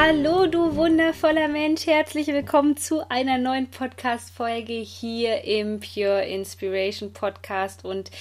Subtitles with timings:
[0.00, 1.86] Hallo, du wundervoller Mensch.
[1.86, 7.84] Herzlich willkommen zu einer neuen Podcast-Folge hier im Pure Inspiration Podcast.
[7.84, 8.12] Und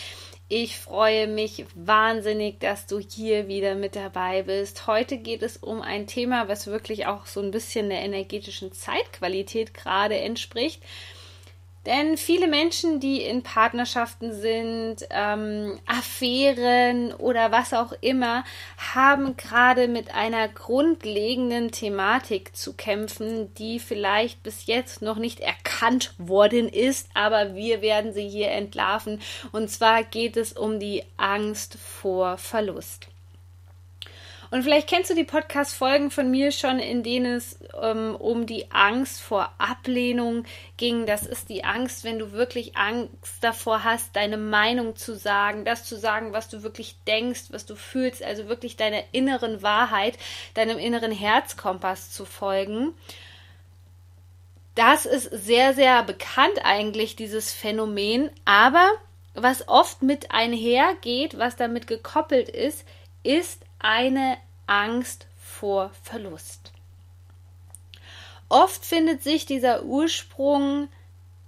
[0.50, 4.88] ich freue mich wahnsinnig, dass du hier wieder mit dabei bist.
[4.88, 9.76] Heute geht es um ein Thema, was wirklich auch so ein bisschen der energetischen Zeitqualität
[9.76, 10.82] gerade entspricht.
[11.88, 18.44] Denn viele Menschen, die in Partnerschaften sind, ähm, Affären oder was auch immer,
[18.94, 26.14] haben gerade mit einer grundlegenden Thematik zu kämpfen, die vielleicht bis jetzt noch nicht erkannt
[26.18, 29.22] worden ist, aber wir werden sie hier entlarven.
[29.54, 33.08] Und zwar geht es um die Angst vor Verlust.
[34.50, 38.72] Und vielleicht kennst du die Podcast-Folgen von mir schon, in denen es ähm, um die
[38.72, 40.46] Angst vor Ablehnung
[40.78, 41.06] ging.
[41.06, 45.84] Das ist die Angst, wenn du wirklich Angst davor hast, deine Meinung zu sagen, das
[45.84, 50.18] zu sagen, was du wirklich denkst, was du fühlst, also wirklich deiner inneren Wahrheit,
[50.54, 52.94] deinem inneren Herzkompass zu folgen.
[54.76, 58.30] Das ist sehr, sehr bekannt eigentlich, dieses Phänomen.
[58.46, 58.88] Aber
[59.34, 62.86] was oft mit einhergeht, was damit gekoppelt ist,
[63.24, 66.72] ist eine Angst vor Verlust.
[68.50, 70.88] Oft findet sich dieser Ursprung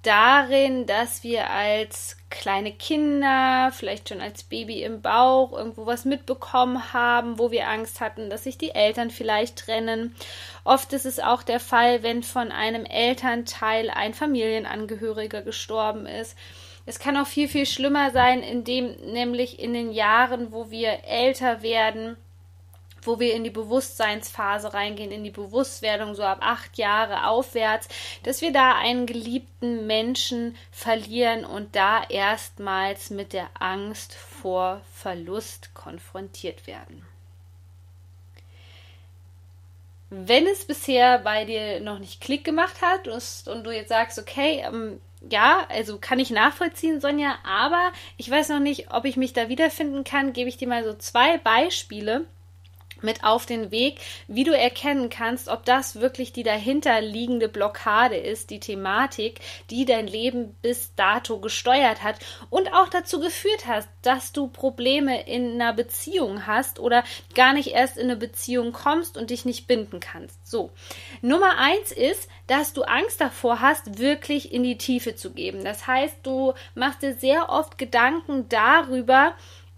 [0.02, 6.94] darin, dass wir als kleine Kinder, vielleicht schon als Baby im Bauch, irgendwo was mitbekommen
[6.94, 10.16] haben, wo wir Angst hatten, dass sich die Eltern vielleicht trennen.
[10.64, 16.38] Oft ist es auch der Fall, wenn von einem Elternteil ein Familienangehöriger gestorben ist.
[16.90, 21.62] Es kann auch viel, viel schlimmer sein, indem nämlich in den Jahren, wo wir älter
[21.62, 22.18] werden,
[23.04, 27.90] wo wir in die Bewusstseinsphase reingehen, in die Bewusstwerdung so ab acht Jahre aufwärts,
[28.24, 35.76] dass wir da einen geliebten Menschen verlieren und da erstmals mit der Angst vor Verlust
[35.76, 37.06] konfrontiert werden.
[40.10, 44.64] Wenn es bisher bei dir noch nicht Klick gemacht hat und du jetzt sagst, okay,
[44.66, 49.34] ähm, ja, also kann ich nachvollziehen, Sonja, aber ich weiß noch nicht, ob ich mich
[49.34, 52.26] da wiederfinden kann, gebe ich dir mal so zwei Beispiele,
[53.04, 58.50] mit auf den Weg, wie du erkennen kannst, ob das wirklich die dahinterliegende Blockade ist,
[58.50, 59.40] die Thematik,
[59.70, 65.28] die dein Leben bis dato gesteuert hat und auch dazu geführt hat, dass du Probleme
[65.28, 67.04] in einer Beziehung hast oder
[67.36, 70.48] gar nicht erst in eine Beziehung kommst und dich nicht binden kannst.
[70.48, 70.72] So.
[71.22, 75.64] Nummer eins ist, dass du Angst davor hast, wirklich in die Tiefe zu geben.
[75.64, 79.34] Das heißt, du machst dir sehr oft Gedanken darüber,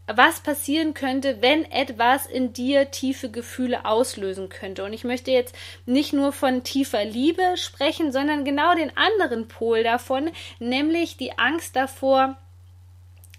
[0.08, 4.84] was passieren könnte, wenn etwas in dir tiefe Gefühle auslösen könnte.
[4.84, 9.84] Und ich möchte jetzt nicht nur von tiefer Liebe sprechen, sondern genau den anderen Pol
[9.84, 12.38] davon, nämlich die Angst davor,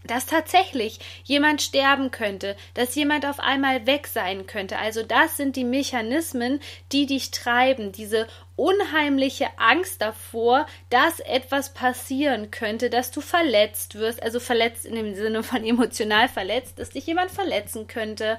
[0.04, 4.78] dass tatsächlich jemand sterben könnte, dass jemand auf einmal weg sein könnte.
[4.78, 6.60] Also das sind die Mechanismen,
[6.92, 8.26] die dich treiben, diese
[8.56, 15.14] unheimliche Angst davor, dass etwas passieren könnte, dass du verletzt wirst, also verletzt in dem
[15.14, 18.38] Sinne von emotional verletzt, dass dich jemand verletzen könnte.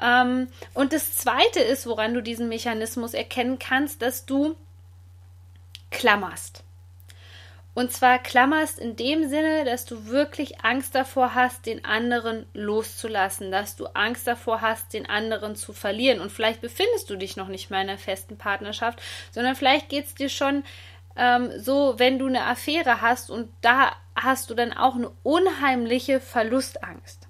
[0.00, 4.56] Ähm, und das Zweite ist, woran du diesen Mechanismus erkennen kannst, dass du
[5.90, 6.63] klammerst.
[7.74, 13.50] Und zwar klammerst in dem Sinne, dass du wirklich Angst davor hast, den anderen loszulassen,
[13.50, 16.20] dass du Angst davor hast, den anderen zu verlieren.
[16.20, 19.02] Und vielleicht befindest du dich noch nicht mal in einer festen Partnerschaft,
[19.32, 20.62] sondern vielleicht geht es dir schon
[21.16, 26.20] ähm, so, wenn du eine Affäre hast und da hast du dann auch eine unheimliche
[26.20, 27.28] Verlustangst.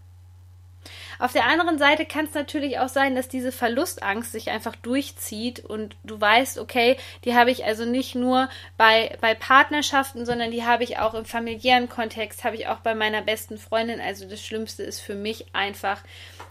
[1.19, 5.65] Auf der anderen Seite kann es natürlich auch sein, dass diese Verlustangst sich einfach durchzieht
[5.65, 10.65] und du weißt, okay, die habe ich also nicht nur bei, bei Partnerschaften, sondern die
[10.65, 14.01] habe ich auch im familiären Kontext, habe ich auch bei meiner besten Freundin.
[14.01, 16.03] Also das Schlimmste ist für mich einfach,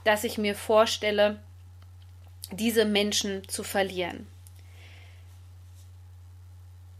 [0.03, 1.39] dass ich mir vorstelle,
[2.51, 4.27] diese Menschen zu verlieren.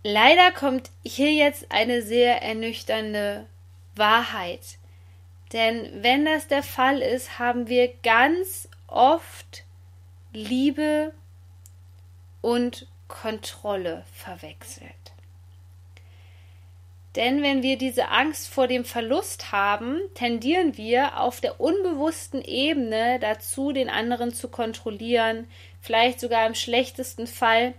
[0.03, 3.45] Leider kommt hier jetzt eine sehr ernüchternde
[3.95, 4.59] Wahrheit.
[5.53, 9.63] Denn wenn das der Fall ist, haben wir ganz oft
[10.33, 11.13] Liebe
[12.41, 14.91] und Kontrolle verwechselt.
[17.15, 23.19] Denn wenn wir diese Angst vor dem Verlust haben, tendieren wir auf der unbewussten Ebene
[23.19, 25.47] dazu, den anderen zu kontrollieren,
[25.79, 27.75] vielleicht sogar im schlechtesten Fall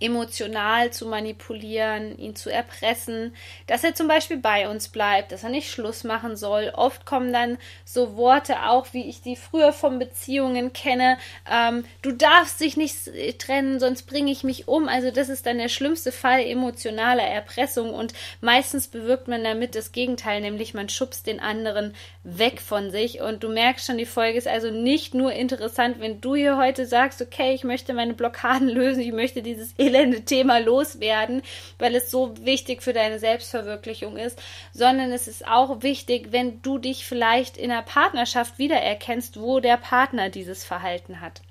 [0.00, 3.34] emotional zu manipulieren, ihn zu erpressen,
[3.66, 6.72] dass er zum Beispiel bei uns bleibt, dass er nicht Schluss machen soll.
[6.74, 11.18] Oft kommen dann so Worte auch, wie ich die früher von Beziehungen kenne,
[11.50, 12.96] ähm, du darfst dich nicht
[13.38, 14.88] trennen, sonst bringe ich mich um.
[14.88, 19.92] Also das ist dann der schlimmste Fall emotionaler Erpressung und meistens bewirkt man damit das
[19.92, 24.38] Gegenteil, nämlich man schubst den anderen weg von sich und du merkst schon, die Folge
[24.38, 28.68] ist also nicht nur interessant, wenn du hier heute sagst, okay, ich möchte meine Blockaden
[28.74, 31.42] lösen, ich möchte dieses elende Thema loswerden,
[31.78, 34.40] weil es so wichtig für deine Selbstverwirklichung ist,
[34.72, 39.76] sondern es ist auch wichtig, wenn du dich vielleicht in einer Partnerschaft wiedererkennst, wo der
[39.76, 41.42] Partner dieses Verhalten hat.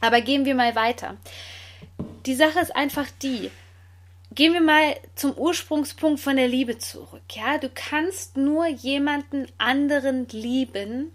[0.00, 1.16] Aber gehen wir mal weiter.
[2.26, 3.50] Die Sache ist einfach die,
[4.34, 7.22] gehen wir mal zum Ursprungspunkt von der Liebe zurück.
[7.32, 11.12] Ja, du kannst nur jemanden anderen lieben,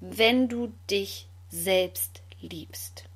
[0.00, 3.09] wenn du dich selbst liebst.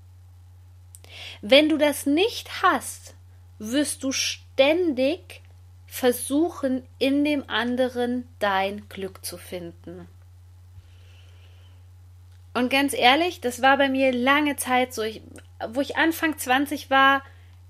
[1.43, 3.15] Wenn du das nicht hast,
[3.59, 5.43] wirst du ständig
[5.87, 10.09] versuchen, in dem anderen dein Glück zu finden.
[12.53, 15.23] Und ganz ehrlich, das war bei mir lange Zeit so, ich,
[15.69, 17.23] wo ich Anfang 20 war,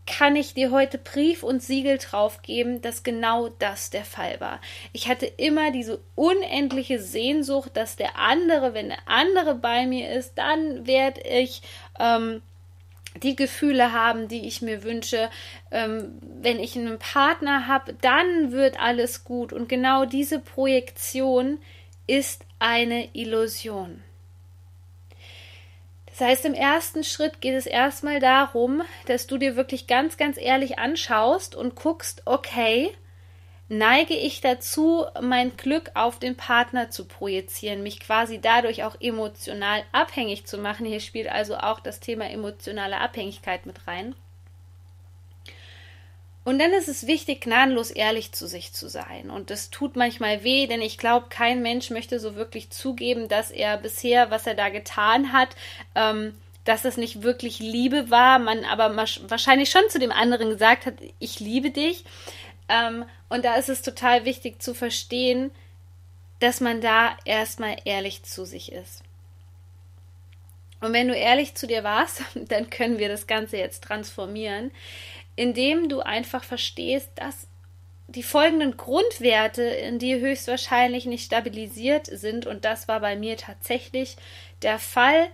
[0.06, 4.61] kann ich dir heute Brief und Siegel drauf geben, dass genau das der Fall war.
[4.93, 10.35] Ich hatte immer diese unendliche Sehnsucht, dass der andere, wenn der andere bei mir ist,
[10.37, 11.62] dann werde ich
[11.99, 12.43] ähm,
[13.22, 15.31] die Gefühle haben, die ich mir wünsche.
[15.70, 19.52] Ähm, wenn ich einen Partner habe, dann wird alles gut.
[19.52, 21.58] Und genau diese Projektion
[22.06, 24.02] ist eine Illusion.
[26.06, 30.38] Das heißt, im ersten Schritt geht es erstmal darum, dass du dir wirklich ganz, ganz
[30.38, 32.94] ehrlich anschaust und guckst, okay,
[33.69, 39.82] neige ich dazu, mein Glück auf den Partner zu projizieren, mich quasi dadurch auch emotional
[39.93, 40.87] abhängig zu machen.
[40.87, 44.14] Hier spielt also auch das Thema emotionale Abhängigkeit mit rein.
[46.44, 49.31] Und dann ist es wichtig, gnadenlos ehrlich zu sich zu sein.
[49.31, 53.50] Und das tut manchmal weh, denn ich glaube, kein Mensch möchte so wirklich zugeben, dass
[53.50, 55.56] er bisher, was er da getan hat,
[55.94, 56.34] ähm,
[56.64, 60.94] dass es nicht wirklich Liebe war, man aber wahrscheinlich schon zu dem anderen gesagt hat,
[61.19, 62.05] ich liebe dich.
[62.69, 65.50] Ähm, und da ist es total wichtig zu verstehen,
[66.40, 69.02] dass man da erstmal ehrlich zu sich ist.
[70.81, 74.70] Und wenn du ehrlich zu dir warst, dann können wir das Ganze jetzt transformieren,
[75.37, 77.49] indem du einfach verstehst, dass
[78.06, 82.46] die folgenden Grundwerte in dir höchstwahrscheinlich nicht stabilisiert sind.
[82.46, 84.16] Und das war bei mir tatsächlich
[84.62, 85.28] der Fall.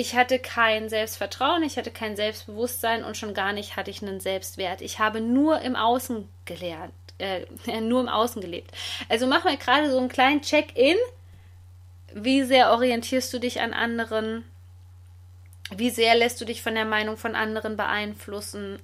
[0.00, 4.18] Ich hatte kein Selbstvertrauen, ich hatte kein Selbstbewusstsein und schon gar nicht hatte ich einen
[4.18, 4.80] Selbstwert.
[4.80, 7.44] Ich habe nur im Außen gelernt, äh,
[7.82, 8.70] nur im Außen gelebt.
[9.10, 10.96] Also mach mal gerade so einen kleinen Check-in.
[12.14, 14.46] Wie sehr orientierst du dich an anderen?
[15.70, 18.80] Wie sehr lässt du dich von der Meinung von anderen beeinflussen?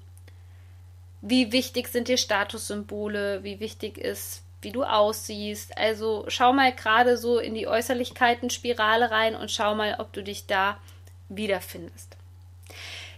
[1.22, 3.42] Wie wichtig sind dir Statussymbole?
[3.42, 5.78] Wie wichtig ist, wie du aussiehst?
[5.78, 10.44] Also schau mal gerade so in die Äußerlichkeiten-Spirale rein und schau mal, ob du dich
[10.44, 10.78] da
[11.28, 12.16] wiederfindest.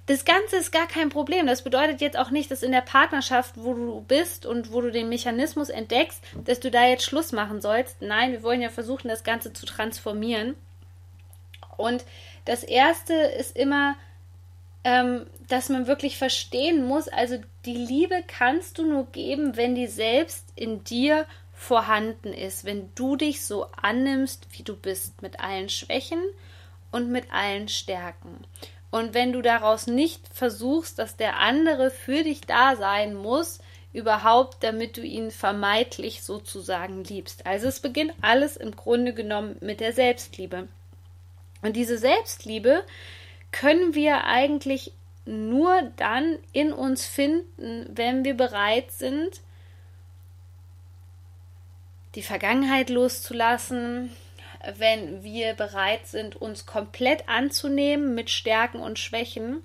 [0.06, 1.46] Das Ganze ist gar kein Problem.
[1.46, 4.90] Das bedeutet jetzt auch nicht, dass in der Partnerschaft, wo du bist und wo du
[4.90, 8.00] den Mechanismus entdeckst, dass du da jetzt Schluss machen sollst.
[8.00, 10.54] Nein, wir wollen ja versuchen, das Ganze zu transformieren.
[11.76, 12.04] Und
[12.46, 13.96] das Erste ist immer,
[14.82, 17.36] ähm, dass man wirklich verstehen muss, also
[17.66, 23.16] die Liebe kannst du nur geben, wenn die selbst in dir vorhanden ist, wenn du
[23.16, 26.22] dich so annimmst, wie du bist, mit allen Schwächen
[26.90, 28.44] und mit allen Stärken.
[28.90, 33.60] Und wenn du daraus nicht versuchst, dass der andere für dich da sein muss,
[33.92, 37.46] überhaupt, damit du ihn vermeintlich sozusagen liebst.
[37.46, 40.68] Also es beginnt alles im Grunde genommen mit der Selbstliebe.
[41.62, 42.84] Und diese Selbstliebe
[43.50, 44.92] können wir eigentlich
[45.24, 49.40] nur dann in uns finden, wenn wir bereit sind,
[52.14, 54.10] die Vergangenheit loszulassen,
[54.76, 59.62] wenn wir bereit sind, uns komplett anzunehmen mit Stärken und Schwächen.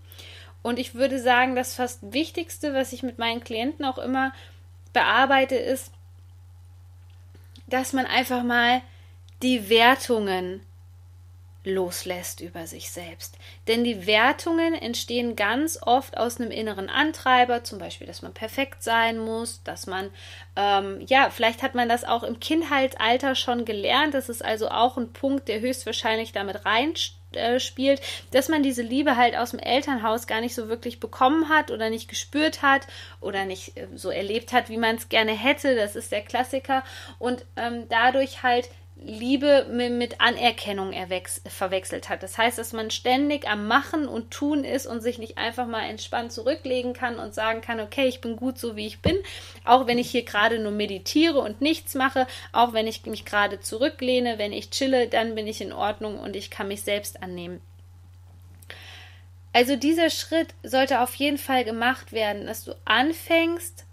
[0.62, 4.34] Und ich würde sagen, das fast Wichtigste, was ich mit meinen Klienten auch immer
[4.94, 5.92] bearbeite, ist,
[7.68, 8.82] dass man einfach mal
[9.42, 10.62] die Wertungen
[11.64, 13.38] loslässt über sich selbst.
[13.68, 18.84] Denn die Wertungen entstehen ganz oft aus einem inneren Antreiber, zum Beispiel, dass man perfekt
[18.84, 20.10] sein muss, dass man,
[20.56, 24.14] ähm, ja, vielleicht hat man das auch im Kindheitsalter schon gelernt.
[24.14, 27.60] Das ist also auch ein Punkt, der höchstwahrscheinlich damit reinsteht äh,
[28.30, 31.90] dass man diese Liebe halt aus dem Elternhaus gar nicht so wirklich bekommen hat oder
[31.90, 32.86] nicht gespürt hat
[33.22, 35.76] oder nicht äh, so erlebt hat, wie man es gerne hätte.
[35.76, 36.84] Das ist der Klassiker.
[37.18, 40.94] Und ähm, dadurch halt Liebe mit Anerkennung
[41.48, 42.24] verwechselt hat.
[42.24, 45.84] Das heißt, dass man ständig am Machen und Tun ist und sich nicht einfach mal
[45.84, 49.18] entspannt zurücklegen kann und sagen kann, okay, ich bin gut so wie ich bin,
[49.66, 53.60] auch wenn ich hier gerade nur meditiere und nichts mache, auch wenn ich mich gerade
[53.60, 57.62] zurücklehne, wenn ich chille, dann bin ich in Ordnung und ich kann mich selbst annehmen.
[59.54, 63.86] Also dieser Schritt sollte auf jeden Fall gemacht werden, dass du anfängst,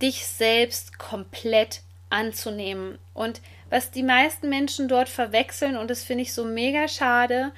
[0.00, 2.98] dich selbst komplett anzunehmen.
[3.12, 7.52] Und was die meisten Menschen dort verwechseln, und das finde ich so mega schade,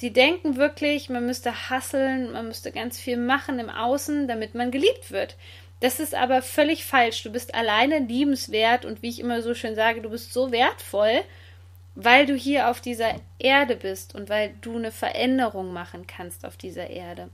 [0.00, 4.70] die denken wirklich, man müsste hasseln, man müsste ganz viel machen im Außen, damit man
[4.70, 5.36] geliebt wird.
[5.80, 7.22] Das ist aber völlig falsch.
[7.22, 11.22] Du bist alleine liebenswert und wie ich immer so schön sage, du bist so wertvoll,
[11.94, 16.56] weil du hier auf dieser Erde bist und weil du eine Veränderung machen kannst auf
[16.56, 17.30] dieser Erde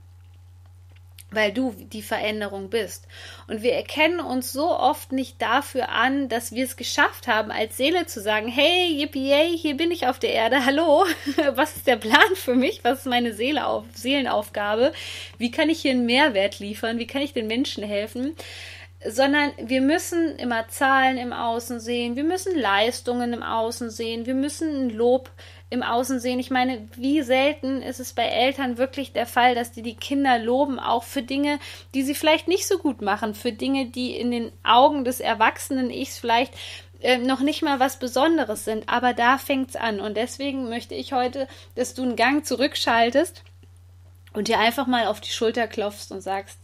[1.31, 3.07] weil du die Veränderung bist.
[3.47, 7.77] Und wir erkennen uns so oft nicht dafür an, dass wir es geschafft haben, als
[7.77, 11.05] Seele zu sagen, hey, yippie, hier bin ich auf der Erde, hallo,
[11.53, 14.91] was ist der Plan für mich, was ist meine Seele auf, Seelenaufgabe,
[15.37, 18.35] wie kann ich hier einen Mehrwert liefern, wie kann ich den Menschen helfen,
[19.07, 24.35] sondern wir müssen immer Zahlen im Außen sehen, wir müssen Leistungen im Außen sehen, wir
[24.35, 25.31] müssen ein Lob
[25.71, 26.37] im Außen sehen.
[26.37, 30.37] Ich meine, wie selten ist es bei Eltern wirklich der Fall, dass die die Kinder
[30.37, 31.59] loben, auch für Dinge,
[31.95, 35.89] die sie vielleicht nicht so gut machen, für Dinge, die in den Augen des erwachsenen
[35.89, 36.53] Ichs vielleicht
[36.99, 38.89] äh, noch nicht mal was Besonderes sind.
[38.89, 40.01] Aber da fängt's an.
[40.01, 43.41] Und deswegen möchte ich heute, dass du einen Gang zurückschaltest
[44.33, 46.59] und dir einfach mal auf die Schulter klopfst und sagst,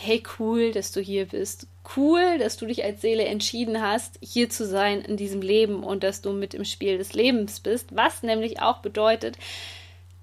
[0.00, 1.66] hey cool, dass du hier bist.
[1.96, 6.04] Cool, dass du dich als Seele entschieden hast, hier zu sein in diesem Leben und
[6.04, 9.36] dass du mit im Spiel des Lebens bist, was nämlich auch bedeutet,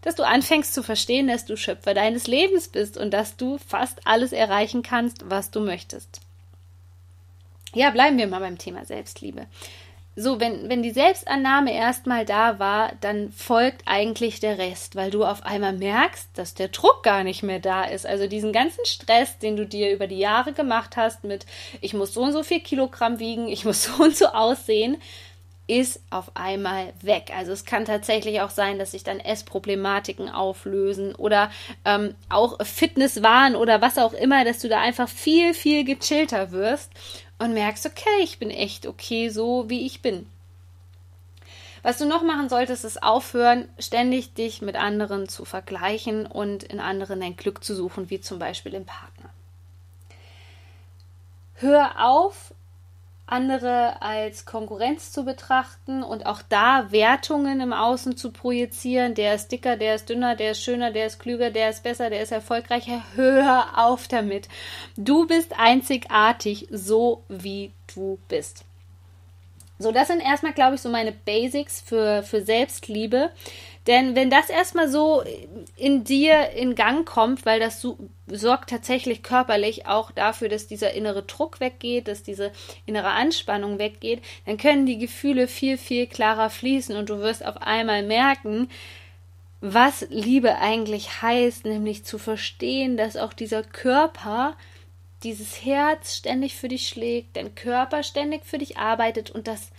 [0.01, 4.08] dass du anfängst zu verstehen, dass du Schöpfer deines Lebens bist und dass du fast
[4.08, 6.22] alles erreichen kannst, was du möchtest.
[7.74, 9.46] Ja, bleiben wir mal beim Thema Selbstliebe
[10.17, 15.25] so, wenn, wenn die Selbstannahme erstmal da war, dann folgt eigentlich der Rest, weil du
[15.25, 18.05] auf einmal merkst, dass der Druck gar nicht mehr da ist.
[18.05, 21.45] Also diesen ganzen Stress, den du dir über die Jahre gemacht hast mit,
[21.81, 24.98] ich muss so und so viel Kilogramm wiegen, ich muss so und so aussehen,
[25.67, 27.31] ist auf einmal weg.
[27.36, 31.51] Also es kann tatsächlich auch sein, dass sich dann Essproblematiken auflösen oder
[31.84, 36.91] ähm, auch Fitnesswahn oder was auch immer, dass du da einfach viel, viel gechillter wirst
[37.37, 40.27] und merkst, okay, ich bin echt okay, so wie ich bin.
[41.83, 46.79] Was du noch machen solltest, ist aufhören, ständig dich mit anderen zu vergleichen und in
[46.79, 49.29] anderen dein Glück zu suchen, wie zum Beispiel im Partner.
[51.53, 52.54] Hör auf,
[53.27, 59.15] andere als Konkurrenz zu betrachten und auch da Wertungen im Außen zu projizieren.
[59.15, 62.10] Der ist dicker, der ist dünner, der ist schöner, der ist klüger, der ist besser,
[62.10, 63.03] der ist erfolgreicher.
[63.15, 64.48] Hör auf damit.
[64.96, 68.63] Du bist einzigartig, so wie du bist.
[69.77, 73.32] So, das sind erstmal, glaube ich, so meine Basics für, für Selbstliebe.
[73.87, 75.23] Denn wenn das erstmal so
[75.75, 80.93] in dir in Gang kommt, weil das so, sorgt tatsächlich körperlich auch dafür, dass dieser
[80.93, 82.51] innere Druck weggeht, dass diese
[82.87, 87.61] innere Anspannung weggeht, dann können die Gefühle viel, viel klarer fließen und du wirst auf
[87.61, 88.69] einmal merken,
[89.61, 94.55] was Liebe eigentlich heißt, nämlich zu verstehen, dass auch dieser Körper,
[95.23, 99.69] dieses Herz ständig für dich schlägt, dein Körper ständig für dich arbeitet und dass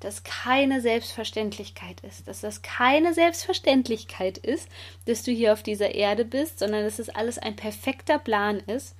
[0.00, 4.68] das keine Selbstverständlichkeit ist, dass das keine Selbstverständlichkeit ist,
[5.06, 8.94] dass du hier auf dieser Erde bist, sondern dass es alles ein perfekter Plan ist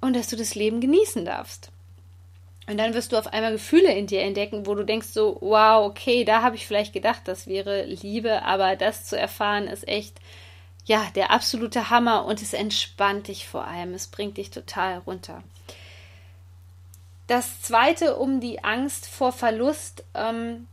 [0.00, 1.72] und dass du das Leben genießen darfst.
[2.68, 5.84] Und dann wirst du auf einmal Gefühle in dir entdecken, wo du denkst so, wow,
[5.84, 10.20] okay, da habe ich vielleicht gedacht, das wäre Liebe, aber das zu erfahren ist echt,
[10.84, 15.42] ja, der absolute Hammer und es entspannt dich vor allem, es bringt dich total runter.
[17.32, 20.68] Das zweite, um die Angst vor Verlust ähm,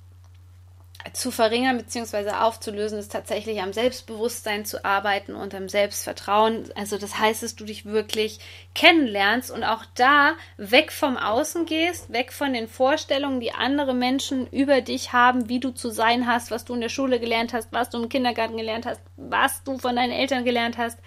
[1.13, 2.31] zu verringern bzw.
[2.31, 6.69] aufzulösen, ist tatsächlich am Selbstbewusstsein zu arbeiten und am Selbstvertrauen.
[6.75, 8.41] Also das heißt, dass du dich wirklich
[8.75, 14.45] kennenlernst und auch da weg vom Außen gehst, weg von den Vorstellungen, die andere Menschen
[14.47, 17.71] über dich haben, wie du zu sein hast, was du in der Schule gelernt hast,
[17.71, 20.97] was du im Kindergarten gelernt hast, was du von deinen Eltern gelernt hast.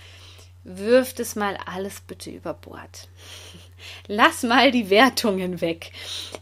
[0.65, 3.09] Wirf das mal alles bitte über Bord.
[4.07, 5.93] Lass mal die Wertungen weg.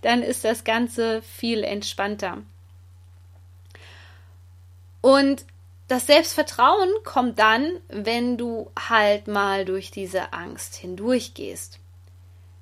[0.02, 2.38] Dann ist das Ganze viel entspannter.
[5.00, 5.44] Und
[5.88, 11.80] das Selbstvertrauen kommt dann, wenn du halt mal durch diese Angst hindurchgehst.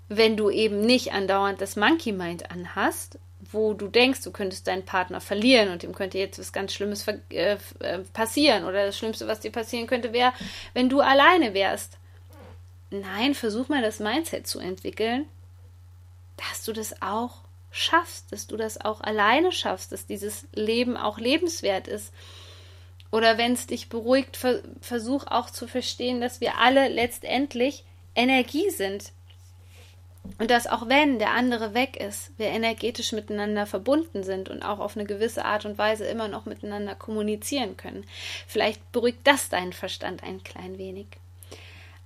[0.09, 3.19] Wenn du eben nicht andauernd das Monkey Mind anhast,
[3.51, 7.07] wo du denkst, du könntest deinen Partner verlieren und ihm könnte jetzt was ganz Schlimmes
[7.09, 10.33] äh, äh, passieren oder das Schlimmste, was dir passieren könnte, wäre,
[10.75, 11.99] wenn du alleine wärst.
[12.91, 15.27] Nein, versuch mal das Mindset zu entwickeln,
[16.37, 21.19] dass du das auch schaffst, dass du das auch alleine schaffst, dass dieses Leben auch
[21.19, 22.13] lebenswert ist.
[23.11, 28.71] Oder wenn es dich beruhigt, ver versuch auch zu verstehen, dass wir alle letztendlich Energie
[28.71, 29.13] sind.
[30.39, 34.79] Und dass auch wenn der andere weg ist, wir energetisch miteinander verbunden sind und auch
[34.79, 38.05] auf eine gewisse Art und Weise immer noch miteinander kommunizieren können.
[38.47, 41.07] Vielleicht beruhigt das deinen Verstand ein klein wenig.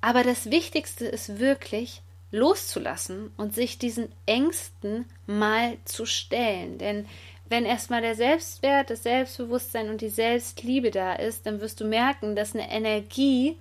[0.00, 2.02] Aber das Wichtigste ist wirklich,
[2.33, 6.79] loszulassen und sich diesen Ängsten mal zu stellen.
[6.79, 7.07] Denn
[7.49, 12.35] wenn erstmal der Selbstwert, das Selbstbewusstsein und die Selbstliebe da ist, dann wirst du merken,
[12.35, 13.59] dass eine Energie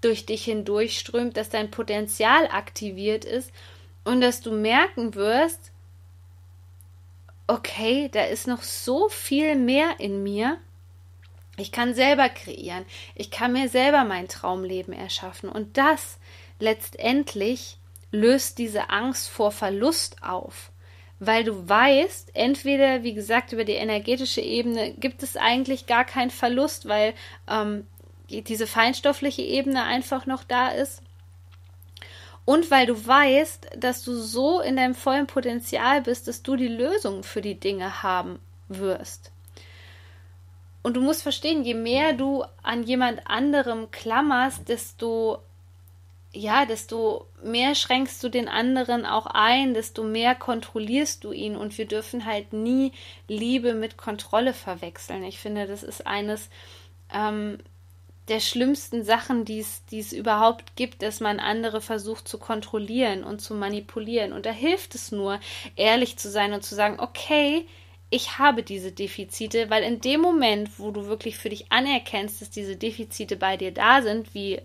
[0.00, 3.52] durch dich hindurchströmt, dass dein Potenzial aktiviert ist
[4.06, 5.72] und dass du merken wirst,
[7.48, 10.58] okay, da ist noch so viel mehr in mir.
[11.56, 12.84] Ich kann selber kreieren.
[13.16, 15.48] Ich kann mir selber mein Traumleben erschaffen.
[15.48, 16.18] Und das
[16.60, 17.78] letztendlich
[18.12, 20.70] löst diese Angst vor Verlust auf.
[21.18, 26.30] Weil du weißt, entweder, wie gesagt, über die energetische Ebene gibt es eigentlich gar keinen
[26.30, 27.12] Verlust, weil
[27.50, 27.88] ähm,
[28.28, 31.02] diese feinstoffliche Ebene einfach noch da ist.
[32.46, 36.68] Und weil du weißt, dass du so in deinem vollen Potenzial bist, dass du die
[36.68, 38.38] Lösung für die Dinge haben
[38.68, 39.32] wirst.
[40.82, 45.42] Und du musst verstehen, je mehr du an jemand anderem klammerst, desto
[46.36, 51.78] ja, desto mehr schränkst du den anderen auch ein, desto mehr kontrollierst du ihn und
[51.78, 52.92] wir dürfen halt nie
[53.26, 55.24] Liebe mit Kontrolle verwechseln.
[55.24, 56.50] Ich finde, das ist eines
[57.12, 57.58] ähm,
[58.28, 63.54] der schlimmsten Sachen, die es überhaupt gibt, dass man andere versucht zu kontrollieren und zu
[63.54, 64.32] manipulieren.
[64.32, 65.40] Und da hilft es nur,
[65.76, 67.66] ehrlich zu sein und zu sagen, okay,
[68.10, 72.50] ich habe diese Defizite, weil in dem Moment, wo du wirklich für dich anerkennst, dass
[72.50, 74.60] diese Defizite bei dir da sind, wie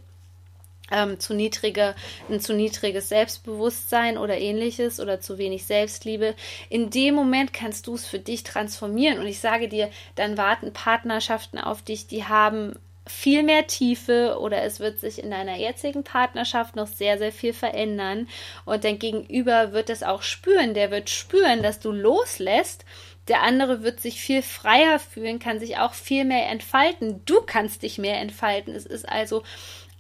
[0.92, 1.96] ähm, zu niedrige,
[2.30, 6.36] ein zu niedriges Selbstbewusstsein oder ähnliches oder zu wenig Selbstliebe.
[6.70, 9.20] In dem Moment kannst du es für dich transformieren.
[9.20, 12.74] Und ich sage dir, dann warten Partnerschaften auf dich, die haben
[13.08, 17.54] viel mehr Tiefe oder es wird sich in deiner jetzigen Partnerschaft noch sehr, sehr viel
[17.54, 18.28] verändern.
[18.66, 20.74] Und dein Gegenüber wird es auch spüren.
[20.74, 22.86] Der wird spüren, dass du loslässt.
[23.28, 27.22] Der andere wird sich viel freier fühlen, kann sich auch viel mehr entfalten.
[27.26, 28.76] Du kannst dich mehr entfalten.
[28.76, 29.44] Es ist also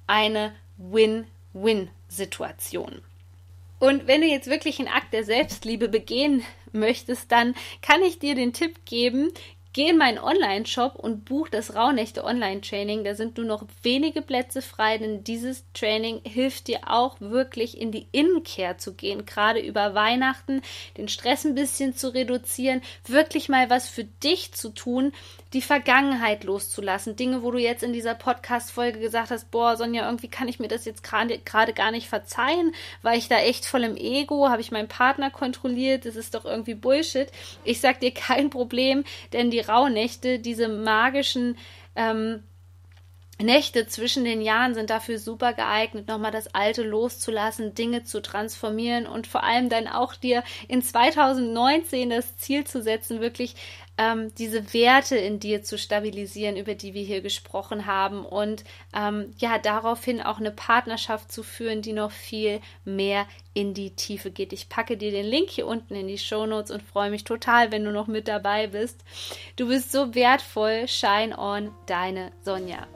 [0.08, 3.02] eine Win-Win-Situation.
[3.80, 8.36] Und wenn du jetzt wirklich einen Akt der Selbstliebe begehen möchtest, dann kann ich dir
[8.36, 9.32] den Tipp geben,
[9.74, 13.06] Geh in meinen Online-Shop und buch das Rauhnächte Online-Training.
[13.06, 17.94] Da sind nur noch wenige Plätze frei, denn dieses Training hilft dir auch wirklich in
[17.94, 20.62] die Innenkehr zu gehen, gerade über Weihnachten,
[20.98, 25.14] den Stress ein bisschen zu reduzieren, wirklich mal was für dich zu tun,
[25.54, 27.16] die Vergangenheit loszulassen.
[27.16, 30.68] Dinge, wo du jetzt in dieser Podcast-Folge gesagt hast, boah, Sonja, irgendwie kann ich mir
[30.68, 34.72] das jetzt gerade gar nicht verzeihen, weil ich da echt voll im Ego, habe ich
[34.72, 37.30] meinen Partner kontrolliert, das ist doch irgendwie Bullshit.
[37.64, 41.58] Ich sag dir kein Problem, denn die Rauhnächte, diese magischen
[41.96, 42.44] ähm,
[43.44, 49.08] Nächte zwischen den Jahren sind dafür super geeignet, nochmal das Alte loszulassen, Dinge zu transformieren
[49.08, 53.56] und vor allem dann auch dir in 2019 das Ziel zu setzen, wirklich
[54.02, 58.64] ähm, diese Werte in dir zu stabilisieren, über die wir hier gesprochen haben und
[58.96, 64.32] ähm, ja, daraufhin auch eine Partnerschaft zu führen, die noch viel mehr in die Tiefe
[64.32, 64.54] geht.
[64.54, 67.72] Ich packe dir den Link hier unten in die Show Notes und freue mich total,
[67.72, 69.04] wenn du noch mit dabei bist.
[69.56, 70.88] Du bist so wertvoll.
[70.88, 72.88] Shine on, deine Sonja.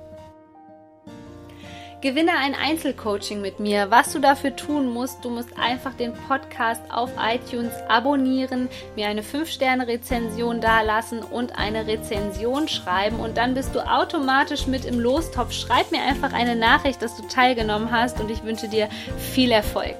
[2.06, 3.90] Gewinne ein Einzelcoaching mit mir.
[3.90, 9.24] Was du dafür tun musst, du musst einfach den Podcast auf iTunes abonnieren, mir eine
[9.24, 15.52] 5-Sterne-Rezension dalassen und eine Rezension schreiben und dann bist du automatisch mit im Lostopf.
[15.52, 18.88] Schreib mir einfach eine Nachricht, dass du teilgenommen hast und ich wünsche dir
[19.18, 19.96] viel Erfolg.